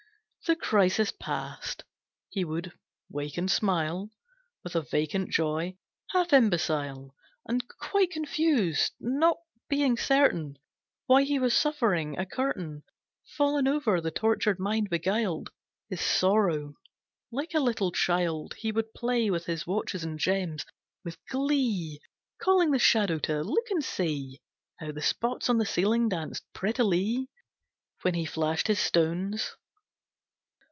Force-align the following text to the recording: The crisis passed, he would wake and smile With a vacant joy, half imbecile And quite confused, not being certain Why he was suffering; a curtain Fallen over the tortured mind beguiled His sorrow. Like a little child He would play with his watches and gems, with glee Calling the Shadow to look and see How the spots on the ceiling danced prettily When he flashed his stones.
The 0.47 0.55
crisis 0.55 1.11
passed, 1.17 1.83
he 2.29 2.43
would 2.43 2.73
wake 3.09 3.37
and 3.37 3.49
smile 3.49 4.09
With 4.63 4.75
a 4.75 4.81
vacant 4.81 5.29
joy, 5.29 5.77
half 6.09 6.33
imbecile 6.33 7.15
And 7.47 7.63
quite 7.79 8.09
confused, 8.09 8.93
not 8.99 9.37
being 9.69 9.97
certain 9.97 10.57
Why 11.05 11.21
he 11.23 11.37
was 11.37 11.53
suffering; 11.53 12.17
a 12.17 12.25
curtain 12.25 12.83
Fallen 13.37 13.67
over 13.67 14.01
the 14.01 14.09
tortured 14.09 14.59
mind 14.59 14.89
beguiled 14.89 15.51
His 15.89 16.01
sorrow. 16.01 16.73
Like 17.31 17.53
a 17.53 17.59
little 17.61 17.91
child 17.91 18.55
He 18.55 18.71
would 18.71 18.95
play 18.95 19.29
with 19.29 19.45
his 19.45 19.67
watches 19.67 20.03
and 20.03 20.17
gems, 20.19 20.65
with 21.05 21.23
glee 21.29 22.01
Calling 22.41 22.71
the 22.71 22.79
Shadow 22.79 23.19
to 23.19 23.43
look 23.43 23.69
and 23.69 23.85
see 23.85 24.41
How 24.79 24.91
the 24.91 25.03
spots 25.03 25.49
on 25.51 25.59
the 25.59 25.67
ceiling 25.67 26.09
danced 26.09 26.43
prettily 26.51 27.29
When 28.01 28.15
he 28.15 28.25
flashed 28.25 28.67
his 28.69 28.79
stones. 28.79 29.55